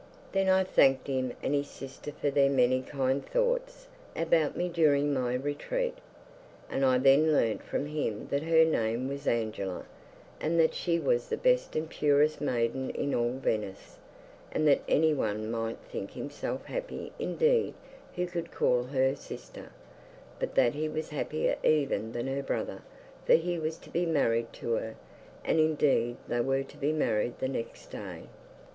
Then 0.31 0.49
I 0.49 0.63
thanked 0.63 1.05
him 1.05 1.33
and 1.43 1.53
his 1.53 1.67
sister 1.69 2.11
for 2.11 2.31
their 2.31 2.49
many 2.49 2.81
kind 2.81 3.23
thoughts 3.23 3.85
about 4.15 4.57
me 4.57 4.67
during 4.67 5.13
my 5.13 5.35
retreat, 5.35 5.93
and 6.71 6.83
I 6.83 6.97
then 6.97 7.31
learnt 7.31 7.61
from 7.61 7.85
him 7.85 8.25
that 8.31 8.41
her 8.41 8.65
name 8.65 9.07
was 9.07 9.27
Angela, 9.27 9.85
and 10.39 10.59
that 10.59 10.73
she 10.73 10.99
was 10.99 11.29
the 11.29 11.37
best 11.37 11.75
and 11.75 11.87
purest 11.87 12.41
maiden 12.41 12.89
in 12.89 13.13
all 13.13 13.33
Venice, 13.33 13.99
and 14.51 14.67
that 14.67 14.81
anyone 14.89 15.51
might 15.51 15.77
think 15.91 16.13
himself 16.13 16.65
happy 16.65 17.11
indeed 17.19 17.75
who 18.15 18.25
could 18.25 18.49
call 18.51 18.85
her 18.85 19.15
sister, 19.15 19.69
but 20.39 20.55
that 20.55 20.73
he 20.73 20.89
was 20.89 21.09
happier 21.09 21.57
even 21.63 22.11
than 22.11 22.25
her 22.25 22.41
brother, 22.41 22.81
for 23.27 23.33
he 23.35 23.59
was 23.59 23.77
to 23.77 23.91
be 23.91 24.07
married 24.07 24.51
to 24.53 24.71
her, 24.71 24.95
and 25.45 25.59
indeed 25.59 26.17
they 26.27 26.41
were 26.41 26.63
to 26.63 26.77
be 26.77 26.91
married 26.91 27.37
the 27.37 27.47
next 27.47 27.91
day. 27.91 28.23